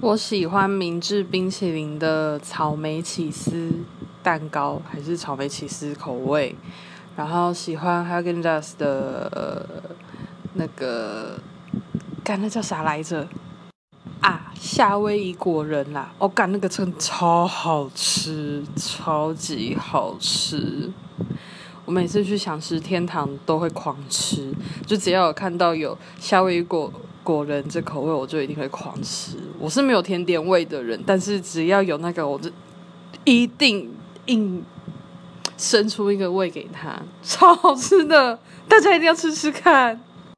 [0.00, 3.70] 我喜欢明治冰淇淋的草莓起司
[4.22, 6.56] 蛋糕，还是草莓起司口味。
[7.16, 9.94] 然后喜欢 Hagen Dazs 的
[10.54, 11.38] 那个，
[12.24, 13.28] 干那叫啥来着？
[14.20, 16.12] 啊，夏威夷果仁啦！
[16.18, 20.90] 我干那个真超好吃，超级好吃。
[21.84, 24.54] 我每次去享食天堂都会狂吃，
[24.86, 26.92] 就只要有看到有夏威夷果
[27.30, 29.36] 果仁这口味，我就一定会狂吃。
[29.58, 32.50] 我是没有甜点味的人，但是只要有那个，我就
[33.24, 33.90] 一定
[34.26, 34.64] 硬
[35.56, 40.00] 生出一个胃给他，超好吃的，大家一定要吃吃看。